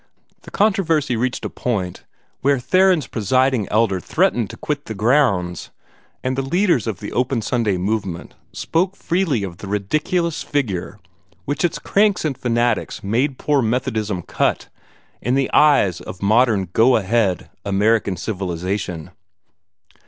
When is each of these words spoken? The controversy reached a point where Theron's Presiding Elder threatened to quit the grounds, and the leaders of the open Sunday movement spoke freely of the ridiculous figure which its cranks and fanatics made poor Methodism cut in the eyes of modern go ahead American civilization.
The 0.41 0.49
controversy 0.49 1.15
reached 1.15 1.45
a 1.45 1.49
point 1.51 2.05
where 2.39 2.57
Theron's 2.57 3.05
Presiding 3.05 3.67
Elder 3.69 3.99
threatened 3.99 4.49
to 4.49 4.57
quit 4.57 4.85
the 4.85 4.95
grounds, 4.95 5.69
and 6.23 6.35
the 6.35 6.41
leaders 6.41 6.87
of 6.87 7.01
the 7.01 7.11
open 7.13 7.43
Sunday 7.43 7.77
movement 7.77 8.33
spoke 8.51 8.95
freely 8.95 9.43
of 9.43 9.57
the 9.57 9.67
ridiculous 9.67 10.41
figure 10.41 10.97
which 11.45 11.63
its 11.63 11.77
cranks 11.77 12.25
and 12.25 12.35
fanatics 12.35 13.03
made 13.03 13.37
poor 13.37 13.61
Methodism 13.61 14.23
cut 14.23 14.69
in 15.21 15.35
the 15.35 15.53
eyes 15.53 16.01
of 16.01 16.19
modern 16.23 16.69
go 16.73 16.95
ahead 16.95 17.51
American 17.63 18.17
civilization. 18.17 19.11